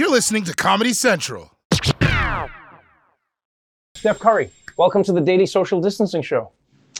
You're 0.00 0.10
listening 0.10 0.44
to 0.44 0.54
Comedy 0.54 0.94
Central. 0.94 1.50
Steph 3.94 4.18
Curry, 4.18 4.50
welcome 4.78 5.04
to 5.04 5.12
the 5.12 5.20
Daily 5.20 5.44
Social 5.44 5.78
Distancing 5.78 6.22
Show. 6.22 6.52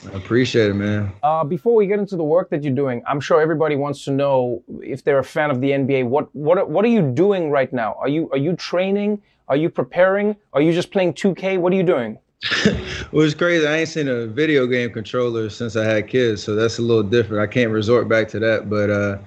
I 0.05 0.17
appreciate 0.17 0.69
it, 0.69 0.75
man. 0.75 1.11
Uh, 1.23 1.43
before 1.43 1.73
we 1.73 1.87
get 1.87 1.97
into 1.97 2.15
the 2.15 2.23
work 2.23 2.51
that 2.51 2.63
you're 2.63 2.75
doing, 2.75 3.01
I'm 3.07 3.19
sure 3.19 3.41
everybody 3.41 3.75
wants 3.75 4.03
to 4.03 4.11
know 4.11 4.61
if 4.83 5.03
they're 5.03 5.17
a 5.17 5.23
fan 5.23 5.49
of 5.49 5.61
the 5.61 5.71
NBA. 5.71 6.09
What 6.09 6.29
what 6.35 6.69
what 6.69 6.85
are 6.85 6.89
you 6.89 7.01
doing 7.11 7.49
right 7.49 7.73
now? 7.73 7.95
Are 7.99 8.07
you 8.07 8.29
are 8.33 8.37
you 8.37 8.55
training? 8.55 9.19
Are 9.47 9.57
you 9.57 9.71
preparing? 9.71 10.35
Are 10.53 10.61
you 10.61 10.71
just 10.71 10.91
playing 10.91 11.15
2K? 11.15 11.57
What 11.57 11.73
are 11.73 11.77
you 11.77 11.81
doing? 11.81 12.19
well, 13.11 13.25
it's 13.25 13.33
crazy. 13.33 13.65
I 13.65 13.77
ain't 13.77 13.89
seen 13.89 14.09
a 14.09 14.27
video 14.27 14.67
game 14.67 14.93
controller 14.93 15.49
since 15.49 15.75
I 15.75 15.85
had 15.85 16.07
kids, 16.07 16.43
so 16.43 16.53
that's 16.53 16.77
a 16.77 16.83
little 16.83 17.01
different. 17.01 17.41
I 17.41 17.51
can't 17.51 17.71
resort 17.71 18.07
back 18.07 18.27
to 18.27 18.39
that, 18.41 18.69
but 18.69 18.91
uh, 18.91 19.17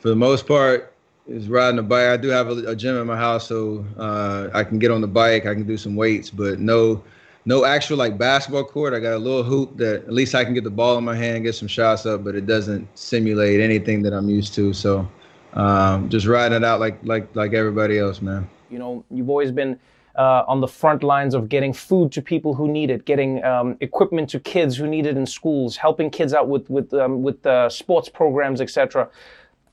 for 0.00 0.08
the 0.08 0.16
most 0.16 0.48
part, 0.48 0.92
is 1.28 1.48
riding 1.48 1.78
a 1.78 1.82
bike. 1.82 2.06
I 2.06 2.16
do 2.16 2.28
have 2.28 2.48
a, 2.48 2.70
a 2.70 2.76
gym 2.76 2.96
in 2.96 3.06
my 3.06 3.16
house, 3.16 3.48
so 3.48 3.84
uh, 3.98 4.48
I 4.54 4.64
can 4.64 4.78
get 4.78 4.90
on 4.90 5.00
the 5.00 5.08
bike. 5.08 5.46
I 5.46 5.54
can 5.54 5.66
do 5.66 5.76
some 5.76 5.96
weights, 5.96 6.30
but 6.30 6.58
no, 6.60 7.02
no 7.44 7.64
actual 7.64 7.96
like 7.96 8.16
basketball 8.18 8.64
court. 8.64 8.94
I 8.94 9.00
got 9.00 9.14
a 9.14 9.18
little 9.18 9.42
hoop 9.42 9.76
that 9.78 10.04
at 10.04 10.12
least 10.12 10.34
I 10.34 10.44
can 10.44 10.54
get 10.54 10.64
the 10.64 10.70
ball 10.70 10.98
in 10.98 11.04
my 11.04 11.16
hand, 11.16 11.44
get 11.44 11.54
some 11.54 11.68
shots 11.68 12.06
up, 12.06 12.24
but 12.24 12.34
it 12.34 12.46
doesn't 12.46 12.88
simulate 12.96 13.60
anything 13.60 14.02
that 14.02 14.12
I'm 14.12 14.28
used 14.28 14.54
to. 14.54 14.72
So 14.72 15.08
um, 15.54 16.08
just 16.08 16.26
riding 16.26 16.56
it 16.56 16.64
out 16.64 16.80
like 16.80 16.98
like 17.02 17.34
like 17.34 17.54
everybody 17.54 17.98
else, 17.98 18.22
man. 18.22 18.48
You 18.70 18.78
know, 18.78 19.04
you've 19.10 19.30
always 19.30 19.52
been. 19.52 19.78
Uh, 20.18 20.42
on 20.48 20.62
the 20.62 20.66
front 20.66 21.02
lines 21.02 21.34
of 21.34 21.46
getting 21.46 21.74
food 21.74 22.10
to 22.10 22.22
people 22.22 22.54
who 22.54 22.68
need 22.68 22.88
it, 22.88 23.04
getting 23.04 23.44
um, 23.44 23.76
equipment 23.82 24.30
to 24.30 24.40
kids 24.40 24.74
who 24.74 24.86
need 24.86 25.04
it 25.04 25.14
in 25.14 25.26
schools, 25.26 25.76
helping 25.76 26.08
kids 26.08 26.32
out 26.32 26.48
with 26.48 26.70
with 26.70 26.94
um, 26.94 27.22
with 27.22 27.44
uh, 27.44 27.68
sports 27.68 28.08
programs, 28.08 28.62
etc. 28.62 29.10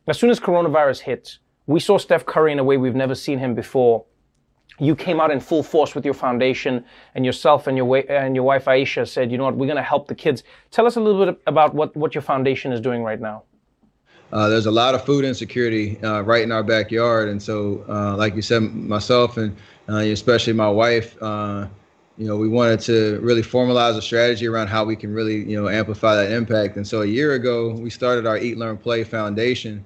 As 0.05 0.19
soon 0.19 0.29
as 0.29 0.41
coronavirus 0.41 0.99
hit, 0.99 1.37
we 1.67 1.79
saw 1.79 1.97
Steph 1.97 2.25
Curry 2.25 2.51
in 2.51 2.59
a 2.59 2.63
way 2.63 2.77
we've 2.77 2.95
never 2.95 3.15
seen 3.15 3.39
him 3.39 3.55
before. 3.55 4.05
You 4.79 4.95
came 4.95 5.19
out 5.19 5.31
in 5.31 5.39
full 5.39 5.63
force 5.63 5.93
with 5.93 6.03
your 6.03 6.15
foundation, 6.15 6.83
and 7.13 7.25
yourself 7.25 7.67
and 7.67 7.77
your 7.77 7.85
wa- 7.85 8.09
and 8.09 8.35
your 8.35 8.43
wife 8.43 8.67
Ayesha 8.67 9.05
said, 9.05 9.31
"You 9.31 9.37
know 9.37 9.43
what? 9.45 9.55
We're 9.55 9.67
going 9.67 9.77
to 9.77 9.83
help 9.83 10.07
the 10.07 10.15
kids." 10.15 10.43
Tell 10.71 10.87
us 10.87 10.95
a 10.95 10.99
little 10.99 11.25
bit 11.25 11.39
about 11.45 11.75
what 11.75 11.95
what 11.95 12.15
your 12.15 12.23
foundation 12.23 12.71
is 12.71 12.81
doing 12.81 13.03
right 13.03 13.21
now. 13.21 13.43
Uh, 14.31 14.49
there's 14.49 14.65
a 14.65 14.71
lot 14.71 14.95
of 14.95 15.05
food 15.05 15.23
insecurity 15.23 16.01
uh, 16.03 16.21
right 16.21 16.41
in 16.41 16.51
our 16.51 16.63
backyard, 16.63 17.29
and 17.29 17.41
so, 17.41 17.85
uh, 17.87 18.17
like 18.17 18.35
you 18.35 18.41
said, 18.41 18.63
myself 18.63 19.37
and 19.37 19.55
uh, 19.87 19.97
especially 19.97 20.53
my 20.53 20.67
wife, 20.67 21.15
uh, 21.21 21.67
you 22.17 22.25
know, 22.25 22.35
we 22.35 22.47
wanted 22.47 22.79
to 22.79 23.19
really 23.21 23.43
formalize 23.43 23.95
a 23.95 24.01
strategy 24.01 24.47
around 24.47 24.69
how 24.69 24.83
we 24.83 24.95
can 24.95 25.13
really, 25.13 25.43
you 25.43 25.61
know, 25.61 25.69
amplify 25.69 26.15
that 26.15 26.31
impact. 26.31 26.77
And 26.77 26.87
so, 26.87 27.03
a 27.03 27.05
year 27.05 27.33
ago, 27.33 27.73
we 27.73 27.91
started 27.91 28.25
our 28.25 28.39
Eat, 28.39 28.57
Learn, 28.57 28.75
Play 28.75 29.03
Foundation 29.03 29.85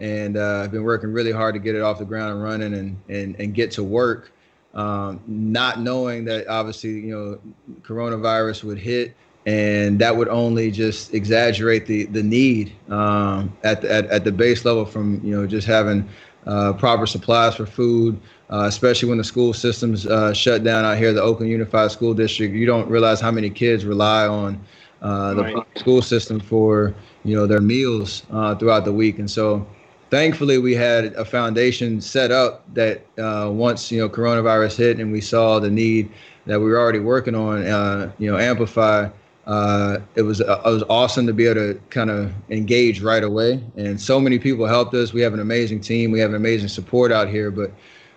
and 0.00 0.36
uh, 0.36 0.62
I've 0.64 0.70
been 0.70 0.84
working 0.84 1.12
really 1.12 1.32
hard 1.32 1.54
to 1.54 1.60
get 1.60 1.74
it 1.74 1.82
off 1.82 1.98
the 1.98 2.04
ground 2.04 2.32
and 2.32 2.42
running 2.42 2.74
and 2.74 2.96
and, 3.08 3.36
and 3.38 3.54
get 3.54 3.70
to 3.72 3.84
work. 3.84 4.32
Um, 4.74 5.20
not 5.26 5.80
knowing 5.80 6.24
that 6.26 6.46
obviously 6.46 6.90
you 6.90 7.14
know 7.14 7.38
coronavirus 7.82 8.64
would 8.64 8.78
hit 8.78 9.14
and 9.46 9.98
that 9.98 10.14
would 10.14 10.28
only 10.28 10.70
just 10.70 11.14
exaggerate 11.14 11.86
the 11.86 12.04
the 12.06 12.22
need 12.22 12.72
um, 12.90 13.56
at, 13.64 13.80
the, 13.80 13.90
at 13.90 14.06
at 14.06 14.24
the 14.24 14.32
base 14.32 14.64
level 14.64 14.84
from 14.84 15.20
you 15.24 15.34
know 15.34 15.46
just 15.46 15.66
having 15.66 16.06
uh, 16.46 16.72
proper 16.74 17.06
supplies 17.06 17.54
for 17.54 17.66
food, 17.66 18.20
uh, 18.50 18.64
especially 18.66 19.08
when 19.08 19.18
the 19.18 19.24
school 19.24 19.52
systems 19.52 20.06
uh, 20.06 20.32
shut 20.32 20.64
down 20.64 20.84
out 20.84 20.96
here, 20.96 21.12
the 21.12 21.22
Oakland 21.22 21.50
Unified 21.50 21.90
School 21.90 22.14
District. 22.14 22.54
You 22.54 22.66
don't 22.66 22.88
realize 22.88 23.20
how 23.20 23.30
many 23.30 23.50
kids 23.50 23.84
rely 23.84 24.26
on 24.26 24.60
uh, 25.02 25.34
the 25.34 25.42
right. 25.42 25.78
school 25.78 26.02
system 26.02 26.40
for 26.40 26.94
you 27.24 27.34
know 27.34 27.46
their 27.46 27.60
meals 27.60 28.24
uh, 28.30 28.54
throughout 28.54 28.84
the 28.84 28.92
week, 28.92 29.18
and 29.18 29.30
so 29.30 29.66
thankfully 30.10 30.58
we 30.58 30.74
had 30.74 31.06
a 31.14 31.24
foundation 31.24 32.00
set 32.00 32.30
up 32.30 32.62
that 32.74 33.04
uh, 33.18 33.50
once 33.50 33.90
you 33.90 33.98
know 33.98 34.08
coronavirus 34.08 34.76
hit 34.76 35.00
and 35.00 35.12
we 35.12 35.20
saw 35.20 35.58
the 35.58 35.70
need 35.70 36.10
that 36.46 36.58
we 36.58 36.66
were 36.66 36.78
already 36.78 37.00
working 37.00 37.34
on 37.34 37.66
uh, 37.66 38.10
you 38.18 38.30
know 38.30 38.38
amplify 38.38 39.08
uh, 39.48 39.98
it 40.14 40.22
was 40.22 40.42
uh, 40.42 40.60
it 40.64 40.68
was 40.68 40.82
awesome 40.90 41.26
to 41.26 41.32
be 41.32 41.46
able 41.46 41.54
to 41.54 41.80
kind 41.88 42.10
of 42.10 42.30
engage 42.50 43.00
right 43.00 43.24
away. 43.24 43.64
And 43.78 43.98
so 43.98 44.20
many 44.20 44.38
people 44.38 44.66
helped 44.66 44.92
us. 44.92 45.14
We 45.14 45.22
have 45.22 45.32
an 45.32 45.40
amazing 45.40 45.80
team. 45.80 46.10
We 46.10 46.20
have 46.20 46.28
an 46.28 46.36
amazing 46.36 46.68
support 46.68 47.10
out 47.10 47.28
here 47.28 47.50
but 47.50 47.72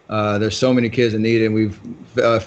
uh, 0.10 0.38
there's 0.38 0.58
so 0.58 0.74
many 0.74 0.90
kids 0.90 1.14
in 1.14 1.22
need 1.22 1.42
and 1.42 1.56
we've 1.56 1.80
uh, 2.20 2.42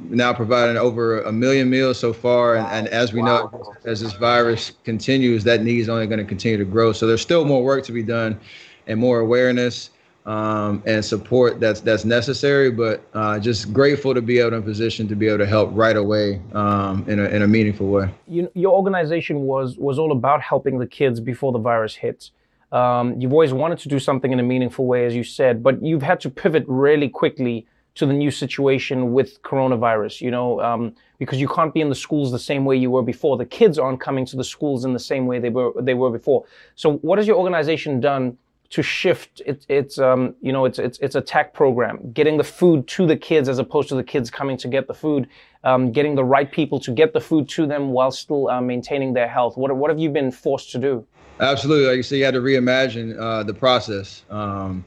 now 0.00 0.32
providing 0.34 0.76
over 0.76 1.22
a 1.22 1.30
million 1.30 1.70
meals 1.70 1.96
so 1.96 2.12
far. 2.12 2.56
And, 2.56 2.66
and 2.66 2.88
as 2.88 3.12
we 3.12 3.22
wow. 3.22 3.52
know 3.52 3.74
as 3.84 4.00
this 4.00 4.12
virus 4.14 4.72
continues 4.82 5.44
that 5.44 5.62
need 5.62 5.78
is 5.78 5.88
only 5.88 6.08
going 6.08 6.18
to 6.18 6.24
continue 6.24 6.58
to 6.58 6.64
grow. 6.64 6.92
So 6.92 7.06
there's 7.06 7.22
still 7.22 7.44
more 7.44 7.62
work 7.62 7.84
to 7.84 7.92
be 7.92 8.02
done 8.02 8.40
and 8.86 8.98
more 8.98 9.20
awareness 9.20 9.90
um, 10.26 10.82
and 10.86 11.04
support 11.04 11.60
that's 11.60 11.80
that's 11.80 12.04
necessary. 12.04 12.70
But 12.70 13.02
uh, 13.14 13.38
just 13.38 13.72
grateful 13.72 14.14
to 14.14 14.22
be 14.22 14.38
able 14.38 14.54
in 14.54 14.62
position 14.62 15.08
to 15.08 15.16
be 15.16 15.28
able 15.28 15.38
to 15.38 15.46
help 15.46 15.70
right 15.72 15.96
away 15.96 16.40
um, 16.52 17.04
in 17.08 17.18
a 17.18 17.24
in 17.24 17.42
a 17.42 17.46
meaningful 17.46 17.88
way. 17.88 18.10
You, 18.26 18.50
your 18.54 18.72
organization 18.72 19.42
was 19.42 19.76
was 19.76 19.98
all 19.98 20.12
about 20.12 20.40
helping 20.40 20.78
the 20.78 20.86
kids 20.86 21.20
before 21.20 21.52
the 21.52 21.58
virus 21.58 21.94
hit. 21.94 22.30
Um, 22.72 23.20
you've 23.20 23.32
always 23.32 23.52
wanted 23.52 23.78
to 23.80 23.88
do 23.88 23.98
something 23.98 24.32
in 24.32 24.40
a 24.40 24.42
meaningful 24.42 24.86
way, 24.86 25.06
as 25.06 25.14
you 25.14 25.22
said, 25.22 25.62
but 25.62 25.80
you've 25.82 26.02
had 26.02 26.20
to 26.20 26.30
pivot 26.30 26.64
really 26.66 27.08
quickly 27.08 27.66
to 27.94 28.04
the 28.04 28.12
new 28.12 28.32
situation 28.32 29.12
with 29.12 29.40
coronavirus. 29.42 30.22
You 30.22 30.30
know, 30.30 30.60
um, 30.60 30.94
because 31.18 31.40
you 31.40 31.48
can't 31.48 31.72
be 31.72 31.80
in 31.80 31.90
the 31.90 31.94
schools 31.94 32.32
the 32.32 32.38
same 32.38 32.64
way 32.64 32.76
you 32.76 32.90
were 32.90 33.02
before. 33.02 33.36
The 33.36 33.44
kids 33.44 33.78
aren't 33.78 34.00
coming 34.00 34.24
to 34.26 34.36
the 34.36 34.42
schools 34.42 34.84
in 34.84 34.94
the 34.94 34.98
same 34.98 35.26
way 35.26 35.38
they 35.38 35.50
were 35.50 35.72
they 35.80 35.94
were 35.94 36.10
before. 36.10 36.44
So, 36.76 36.94
what 36.98 37.18
has 37.18 37.26
your 37.26 37.36
organization 37.36 38.00
done? 38.00 38.38
To 38.74 38.82
shift. 38.82 39.42
It, 39.44 39.66
it's 39.68 39.98
um, 39.98 40.34
you 40.40 40.52
know 40.52 40.64
it's 40.64 40.78
it's 40.78 40.98
it's 40.98 41.14
a 41.14 41.20
tech 41.20 41.54
program. 41.54 42.12
Getting 42.12 42.36
the 42.36 42.44
food 42.44 42.86
to 42.88 43.06
the 43.06 43.16
kids 43.16 43.48
as 43.48 43.58
opposed 43.58 43.88
to 43.88 43.94
the 43.94 44.04
kids 44.04 44.30
coming 44.30 44.56
to 44.58 44.68
get 44.68 44.86
the 44.86 44.94
food 44.94 45.28
um, 45.64 45.90
getting 45.90 46.14
the 46.14 46.24
right 46.24 46.50
people 46.50 46.78
to 46.78 46.92
get 46.92 47.12
the 47.12 47.20
food 47.20 47.48
to 47.48 47.66
them 47.66 47.90
while 47.90 48.10
still 48.10 48.48
uh, 48.48 48.60
maintaining 48.60 49.14
their 49.14 49.28
health. 49.28 49.56
What 49.56 49.74
what 49.76 49.90
have 49.90 49.98
you 49.98 50.10
been 50.10 50.30
forced 50.30 50.70
to 50.72 50.78
do? 50.78 51.06
Absolutely. 51.40 51.86
Like 51.86 51.96
you 51.96 52.02
said 52.02 52.18
you 52.18 52.24
had 52.24 52.34
to 52.34 52.40
reimagine 52.40 53.18
uh, 53.18 53.42
the 53.42 53.54
process 53.54 54.24
um, 54.30 54.84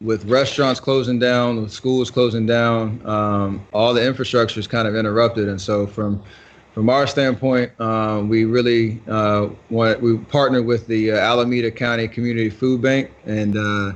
with 0.00 0.24
restaurants 0.26 0.80
closing 0.80 1.18
down 1.18 1.62
with 1.62 1.72
schools 1.72 2.10
closing 2.10 2.44
down 2.44 3.00
um, 3.06 3.66
all 3.72 3.94
the 3.94 4.06
infrastructure 4.06 4.60
is 4.60 4.66
kind 4.66 4.86
of 4.86 4.94
interrupted. 4.94 5.48
And 5.48 5.60
so 5.60 5.86
from 5.86 6.22
from 6.74 6.90
our 6.90 7.06
standpoint, 7.06 7.70
um, 7.80 8.28
we 8.28 8.44
really 8.44 9.00
uh, 9.06 9.48
want 9.70 10.00
we 10.00 10.18
partnered 10.18 10.66
with 10.66 10.88
the 10.88 11.12
uh, 11.12 11.16
Alameda 11.16 11.70
County 11.70 12.08
Community 12.08 12.50
Food 12.50 12.82
Bank, 12.82 13.12
and 13.26 13.56
uh, 13.56 13.92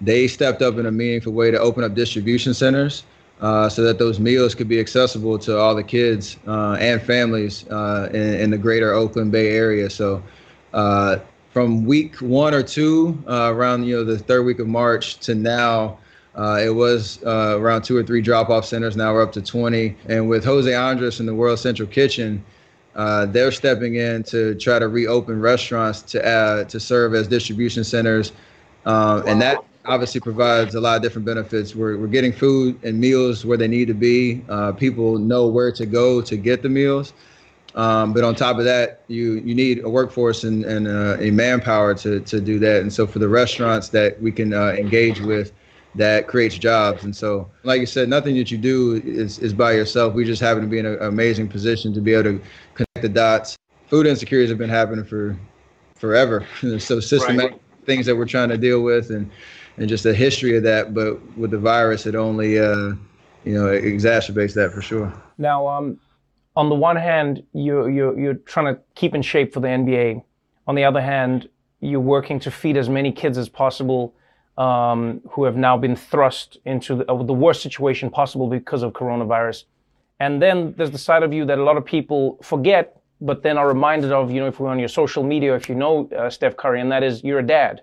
they 0.00 0.28
stepped 0.28 0.62
up 0.62 0.78
in 0.78 0.86
a 0.86 0.92
meaningful 0.92 1.32
way 1.32 1.50
to 1.50 1.58
open 1.58 1.82
up 1.82 1.94
distribution 1.94 2.54
centers 2.54 3.02
uh, 3.40 3.68
so 3.68 3.82
that 3.82 3.98
those 3.98 4.20
meals 4.20 4.54
could 4.54 4.68
be 4.68 4.78
accessible 4.78 5.40
to 5.40 5.58
all 5.58 5.74
the 5.74 5.82
kids 5.82 6.38
uh, 6.46 6.74
and 6.74 7.02
families 7.02 7.66
uh, 7.68 8.08
in, 8.12 8.34
in, 8.34 8.50
the 8.50 8.58
greater 8.58 8.92
Oakland 8.92 9.32
Bay 9.32 9.48
area. 9.50 9.90
So. 9.90 10.22
from 11.52 11.84
week 11.84 12.14
one 12.22 12.54
or 12.54 12.62
two, 12.62 13.20
around 13.26 13.82
you 13.82 13.96
know 13.96 14.04
the 14.04 14.16
third 14.16 14.46
week 14.46 14.60
of 14.60 14.68
March 14.68 15.16
to 15.18 15.34
now, 15.34 15.98
uh, 16.34 16.60
it 16.62 16.70
was 16.70 17.22
uh, 17.24 17.56
around 17.58 17.82
two 17.82 17.96
or 17.96 18.02
three 18.02 18.20
drop-off 18.20 18.64
centers. 18.64 18.96
Now 18.96 19.12
we're 19.12 19.22
up 19.22 19.32
to 19.32 19.42
20. 19.42 19.96
And 20.08 20.28
with 20.28 20.44
Jose 20.44 20.72
Andres 20.72 21.20
and 21.20 21.28
the 21.28 21.34
World 21.34 21.58
Central 21.58 21.88
Kitchen, 21.88 22.44
uh, 22.94 23.26
they're 23.26 23.52
stepping 23.52 23.96
in 23.96 24.22
to 24.24 24.54
try 24.56 24.78
to 24.78 24.88
reopen 24.88 25.40
restaurants 25.40 26.02
to 26.02 26.66
to 26.68 26.80
serve 26.80 27.14
as 27.14 27.28
distribution 27.28 27.84
centers, 27.84 28.32
um, 28.84 29.22
and 29.26 29.40
that 29.40 29.62
obviously 29.84 30.20
provides 30.20 30.74
a 30.74 30.80
lot 30.80 30.96
of 30.96 31.02
different 31.02 31.24
benefits. 31.24 31.74
We're 31.74 31.96
we're 31.96 32.08
getting 32.08 32.32
food 32.32 32.82
and 32.82 32.98
meals 32.98 33.46
where 33.46 33.56
they 33.56 33.68
need 33.68 33.86
to 33.88 33.94
be. 33.94 34.42
Uh, 34.48 34.72
people 34.72 35.18
know 35.18 35.46
where 35.46 35.70
to 35.72 35.86
go 35.86 36.20
to 36.20 36.36
get 36.36 36.62
the 36.62 36.68
meals. 36.68 37.12
Um, 37.76 38.12
but 38.12 38.24
on 38.24 38.34
top 38.34 38.58
of 38.58 38.64
that, 38.64 39.02
you 39.06 39.34
you 39.34 39.54
need 39.54 39.84
a 39.84 39.88
workforce 39.88 40.42
and, 40.42 40.64
and 40.64 40.88
uh, 40.88 41.16
a 41.20 41.30
manpower 41.30 41.94
to 41.94 42.20
to 42.20 42.40
do 42.40 42.58
that. 42.58 42.82
And 42.82 42.92
so 42.92 43.06
for 43.06 43.20
the 43.20 43.28
restaurants 43.28 43.88
that 43.90 44.20
we 44.20 44.32
can 44.32 44.52
uh, 44.52 44.72
engage 44.72 45.20
with, 45.20 45.52
that 45.94 46.28
creates 46.28 46.56
jobs. 46.56 47.04
And 47.04 47.14
so, 47.14 47.50
like 47.64 47.80
you 47.80 47.86
said, 47.86 48.08
nothing 48.08 48.36
that 48.36 48.50
you 48.50 48.58
do 48.58 49.02
is, 49.04 49.38
is 49.38 49.52
by 49.52 49.72
yourself. 49.72 50.14
We 50.14 50.24
just 50.24 50.40
happen 50.40 50.62
to 50.62 50.68
be 50.68 50.78
in 50.78 50.86
an 50.86 51.02
amazing 51.02 51.48
position 51.48 51.92
to 51.94 52.00
be 52.00 52.12
able 52.14 52.24
to 52.24 52.42
connect 52.74 53.02
the 53.02 53.08
dots. 53.08 53.56
Food 53.88 54.06
insecurities 54.06 54.50
have 54.50 54.58
been 54.58 54.70
happening 54.70 55.04
for 55.04 55.36
forever. 55.96 56.46
There's 56.62 56.84
so 56.84 57.00
systematic 57.00 57.52
right. 57.52 57.62
things 57.84 58.06
that 58.06 58.16
we're 58.16 58.26
trying 58.26 58.50
to 58.50 58.58
deal 58.58 58.82
with 58.82 59.10
and, 59.10 59.30
and 59.78 59.88
just 59.88 60.06
a 60.06 60.14
history 60.14 60.56
of 60.56 60.62
that. 60.62 60.94
But 60.94 61.20
with 61.36 61.50
the 61.50 61.58
virus, 61.58 62.06
it 62.06 62.14
only, 62.14 62.58
uh, 62.58 62.94
you 63.44 63.54
know, 63.54 63.66
it 63.66 63.84
exacerbates 63.84 64.54
that 64.54 64.72
for 64.72 64.82
sure. 64.82 65.12
Now, 65.38 65.66
um, 65.66 65.98
on 66.54 66.68
the 66.68 66.74
one 66.74 66.96
hand, 66.96 67.42
you, 67.52 67.88
you, 67.88 68.16
you're 68.16 68.34
trying 68.34 68.74
to 68.74 68.80
keep 68.94 69.14
in 69.14 69.22
shape 69.22 69.52
for 69.52 69.60
the 69.60 69.68
NBA. 69.68 70.22
On 70.68 70.74
the 70.76 70.84
other 70.84 71.00
hand, 71.00 71.48
you're 71.80 72.00
working 72.00 72.38
to 72.40 72.50
feed 72.50 72.76
as 72.76 72.88
many 72.88 73.10
kids 73.10 73.38
as 73.38 73.48
possible 73.48 74.14
um, 74.60 75.22
who 75.30 75.44
have 75.44 75.56
now 75.56 75.78
been 75.78 75.96
thrust 75.96 76.58
into 76.66 76.96
the, 76.96 77.10
uh, 77.10 77.22
the, 77.22 77.32
worst 77.32 77.62
situation 77.62 78.10
possible 78.10 78.46
because 78.46 78.82
of 78.82 78.92
coronavirus. 78.92 79.64
And 80.20 80.40
then 80.42 80.74
there's 80.76 80.90
the 80.90 80.98
side 80.98 81.22
of 81.22 81.32
you 81.32 81.46
that 81.46 81.58
a 81.58 81.64
lot 81.64 81.78
of 81.78 81.84
people 81.86 82.38
forget, 82.42 83.00
but 83.22 83.42
then 83.42 83.56
are 83.56 83.66
reminded 83.66 84.12
of, 84.12 84.30
you 84.30 84.38
know, 84.38 84.48
if 84.48 84.60
we're 84.60 84.68
on 84.68 84.78
your 84.78 84.88
social 84.88 85.22
media, 85.22 85.54
if 85.54 85.70
you 85.70 85.74
know 85.74 86.10
uh, 86.10 86.28
Steph 86.28 86.58
Curry, 86.58 86.82
and 86.82 86.92
that 86.92 87.02
is 87.02 87.24
you're 87.24 87.38
a 87.38 87.46
dad. 87.46 87.80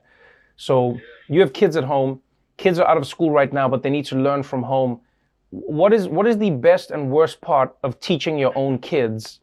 So 0.56 1.00
you 1.28 1.40
have 1.42 1.52
kids 1.52 1.76
at 1.78 1.84
home. 1.84 2.22
kids 2.58 2.78
are 2.78 2.88
out 2.88 2.98
of 2.98 3.08
school 3.08 3.32
right 3.32 3.52
now, 3.52 3.68
but 3.68 3.82
they 3.82 3.90
need 3.90 4.06
to 4.06 4.16
learn 4.16 4.44
from 4.44 4.62
home. 4.62 5.02
What 5.50 5.94
is 5.94 6.08
what 6.08 6.28
is 6.28 6.38
the 6.38 6.52
best 6.52 6.92
and 6.92 7.10
worst 7.10 7.42
part 7.42 7.76
of 7.82 8.00
teaching 8.00 8.38
your 8.38 8.54
own 8.56 8.78
kids 8.78 9.40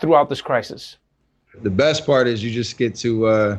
throughout 0.00 0.28
this 0.28 0.40
crisis? 0.40 0.96
The 1.62 1.70
best 1.70 2.04
part 2.04 2.26
is 2.26 2.42
you 2.42 2.50
just 2.50 2.78
get 2.78 2.96
to 2.96 3.26
uh, 3.26 3.58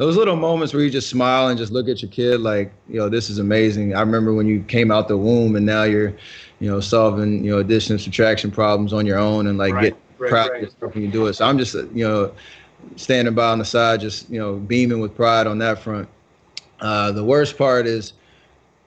those 0.00 0.16
little 0.16 0.34
moments 0.34 0.72
where 0.72 0.82
you 0.82 0.88
just 0.88 1.10
smile 1.10 1.48
and 1.48 1.58
just 1.58 1.70
look 1.70 1.86
at 1.86 2.00
your 2.00 2.10
kid 2.10 2.40
like, 2.40 2.72
you 2.88 2.98
know, 2.98 3.10
this 3.10 3.28
is 3.28 3.38
amazing. 3.38 3.94
I 3.94 4.00
remember 4.00 4.32
when 4.32 4.46
you 4.46 4.62
came 4.62 4.90
out 4.90 5.08
the 5.08 5.18
womb 5.18 5.56
and 5.56 5.66
now 5.66 5.82
you're, 5.82 6.14
you 6.58 6.70
know, 6.70 6.80
solving, 6.80 7.44
you 7.44 7.50
know, 7.50 7.58
addition 7.58 7.92
and 7.92 8.00
subtraction 8.00 8.50
problems 8.50 8.94
on 8.94 9.04
your 9.04 9.18
own 9.18 9.46
and 9.48 9.58
like 9.58 9.74
right. 9.74 9.82
get 9.82 9.96
right, 10.16 10.30
proud 10.30 10.50
right. 10.52 10.62
of 10.62 10.94
when 10.94 11.04
you 11.04 11.10
do 11.10 11.26
it. 11.26 11.34
So 11.34 11.44
I'm 11.44 11.58
just, 11.58 11.74
you 11.74 12.08
know, 12.08 12.32
standing 12.96 13.34
by 13.34 13.50
on 13.50 13.58
the 13.58 13.64
side, 13.66 14.00
just, 14.00 14.30
you 14.30 14.40
know, 14.40 14.56
beaming 14.56 15.00
with 15.00 15.14
pride 15.14 15.46
on 15.46 15.58
that 15.58 15.82
front. 15.82 16.08
Uh, 16.80 17.12
the 17.12 17.22
worst 17.22 17.58
part 17.58 17.86
is 17.86 18.14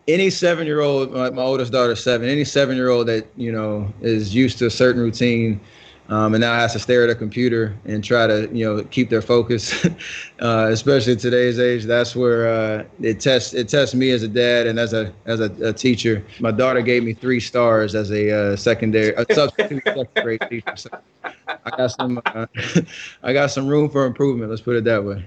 any 0.07 0.31
seven 0.31 0.65
year 0.65 0.81
old, 0.81 1.13
my, 1.13 1.29
my 1.29 1.43
oldest 1.43 1.71
daughter's 1.71 2.03
seven, 2.03 2.27
any 2.27 2.43
seven 2.43 2.75
year 2.75 2.89
old 2.89 3.07
that, 3.07 3.27
you 3.37 3.51
know, 3.51 3.87
is 4.01 4.33
used 4.33 4.57
to 4.57 4.65
a 4.65 4.71
certain 4.71 4.99
routine 4.99 5.61
um, 6.09 6.33
and 6.33 6.41
now 6.41 6.53
has 6.53 6.73
to 6.73 6.79
stare 6.79 7.03
at 7.03 7.09
a 7.09 7.15
computer 7.15 7.75
and 7.85 8.03
try 8.03 8.27
to 8.27 8.49
you 8.51 8.65
know 8.65 8.83
keep 8.85 9.09
their 9.09 9.21
focus, 9.21 9.85
uh, 10.39 10.67
especially 10.71 11.15
today's 11.15 11.59
age. 11.59 11.85
That's 11.85 12.15
where 12.15 12.47
uh, 12.47 12.83
it 13.01 13.19
tests 13.19 13.53
it 13.53 13.69
tests 13.69 13.95
me 13.95 14.11
as 14.11 14.23
a 14.23 14.27
dad 14.27 14.67
and 14.67 14.79
as 14.79 14.93
a 14.93 15.13
as 15.25 15.39
a, 15.39 15.51
a 15.65 15.73
teacher. 15.73 16.23
My 16.39 16.51
daughter 16.51 16.81
gave 16.81 17.03
me 17.03 17.13
three 17.13 17.39
stars 17.39 17.95
as 17.95 18.11
a 18.11 18.53
uh, 18.53 18.55
secondary 18.55 19.13
a 19.15 19.25
substitute 19.33 19.83
grade 20.21 20.41
teacher. 20.49 20.75
So 20.75 20.89
I 21.23 21.69
got 21.77 21.91
some 21.91 22.21
uh, 22.25 22.45
I 23.23 23.33
got 23.33 23.51
some 23.51 23.67
room 23.67 23.89
for 23.89 24.05
improvement. 24.05 24.49
Let's 24.49 24.61
put 24.61 24.75
it 24.75 24.83
that 24.83 25.03
way. 25.03 25.23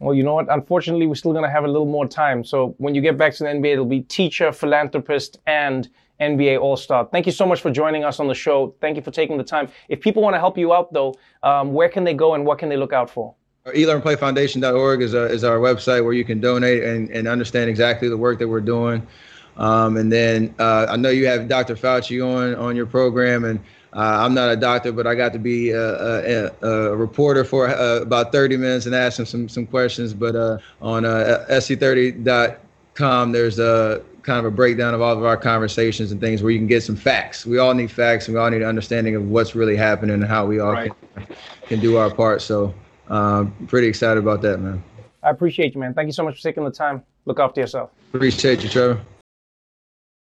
Well, 0.00 0.14
you 0.14 0.22
know 0.22 0.34
what? 0.34 0.46
Unfortunately, 0.50 1.06
we're 1.06 1.14
still 1.14 1.32
going 1.32 1.44
to 1.44 1.50
have 1.50 1.64
a 1.64 1.68
little 1.68 1.86
more 1.86 2.08
time. 2.08 2.42
So 2.42 2.74
when 2.78 2.94
you 2.94 3.02
get 3.02 3.18
back 3.18 3.34
to 3.34 3.44
the 3.44 3.50
NBA, 3.50 3.72
it'll 3.74 3.84
be 3.84 4.00
teacher, 4.00 4.50
philanthropist, 4.50 5.38
and 5.46 5.88
NBA 6.20 6.58
All 6.58 6.76
Star. 6.76 7.06
Thank 7.12 7.26
you 7.26 7.32
so 7.32 7.46
much 7.46 7.60
for 7.60 7.70
joining 7.70 8.02
us 8.02 8.18
on 8.18 8.26
the 8.26 8.34
show. 8.34 8.74
Thank 8.80 8.96
you 8.96 9.02
for 9.02 9.10
taking 9.10 9.36
the 9.36 9.44
time. 9.44 9.68
If 9.88 10.00
people 10.00 10.22
want 10.22 10.34
to 10.34 10.38
help 10.38 10.56
you 10.56 10.72
out, 10.72 10.92
though, 10.92 11.14
um, 11.42 11.72
where 11.72 11.88
can 11.88 12.04
they 12.04 12.14
go 12.14 12.34
and 12.34 12.46
what 12.46 12.58
can 12.58 12.70
they 12.70 12.76
look 12.76 12.92
out 12.92 13.10
for? 13.10 13.34
EatLearnPlayFoundation.org 13.66 15.02
is, 15.02 15.12
is 15.12 15.44
our 15.44 15.58
website 15.58 16.02
where 16.02 16.14
you 16.14 16.24
can 16.24 16.40
donate 16.40 16.82
and, 16.82 17.10
and 17.10 17.28
understand 17.28 17.68
exactly 17.68 18.08
the 18.08 18.16
work 18.16 18.38
that 18.38 18.48
we're 18.48 18.60
doing. 18.60 19.06
Um, 19.58 19.98
and 19.98 20.10
then 20.10 20.54
uh, 20.58 20.86
I 20.88 20.96
know 20.96 21.10
you 21.10 21.26
have 21.26 21.46
Dr. 21.46 21.76
Fauci 21.76 22.24
on 22.24 22.54
on 22.54 22.74
your 22.74 22.86
program, 22.86 23.44
and 23.44 23.60
uh, 23.92 24.18
I'm 24.24 24.34
not 24.34 24.50
a 24.50 24.56
doctor, 24.56 24.92
but 24.92 25.06
I 25.06 25.14
got 25.14 25.32
to 25.32 25.38
be 25.38 25.70
a, 25.70 26.50
a, 26.62 26.66
a 26.66 26.96
reporter 26.96 27.44
for 27.44 27.68
uh, 27.68 28.00
about 28.00 28.30
30 28.30 28.56
minutes 28.56 28.86
and 28.86 28.94
ask 28.94 29.18
him 29.18 29.26
some 29.26 29.48
some 29.48 29.66
questions. 29.66 30.14
But 30.14 30.36
uh, 30.36 30.58
on 30.80 31.04
uh, 31.04 31.44
SC30.com, 31.50 33.32
there's 33.32 33.58
a 33.58 34.02
kind 34.22 34.38
of 34.38 34.44
a 34.44 34.50
breakdown 34.50 34.94
of 34.94 35.00
all 35.00 35.16
of 35.16 35.24
our 35.24 35.36
conversations 35.36 36.12
and 36.12 36.20
things 36.20 36.42
where 36.42 36.52
you 36.52 36.58
can 36.58 36.68
get 36.68 36.82
some 36.82 36.96
facts. 36.96 37.44
We 37.46 37.58
all 37.58 37.74
need 37.74 37.90
facts 37.90 38.28
and 38.28 38.34
we 38.36 38.40
all 38.40 38.50
need 38.50 38.62
an 38.62 38.68
understanding 38.68 39.16
of 39.16 39.28
what's 39.28 39.54
really 39.54 39.76
happening 39.76 40.14
and 40.14 40.24
how 40.24 40.46
we 40.46 40.60
all 40.60 40.72
right. 40.72 40.92
can, 41.14 41.26
can, 41.66 41.80
do 41.80 41.96
our 41.96 42.14
part. 42.14 42.42
So, 42.42 42.74
um, 43.08 43.52
pretty 43.66 43.88
excited 43.88 44.18
about 44.18 44.42
that, 44.42 44.58
man. 44.58 44.82
I 45.22 45.30
appreciate 45.30 45.74
you, 45.74 45.80
man. 45.80 45.94
Thank 45.94 46.06
you 46.06 46.12
so 46.12 46.22
much 46.22 46.36
for 46.36 46.42
taking 46.42 46.64
the 46.64 46.70
time. 46.70 47.02
Look 47.24 47.40
after 47.40 47.60
yourself. 47.60 47.90
Appreciate 48.12 48.62
you, 48.62 48.68
Trevor. 48.68 49.00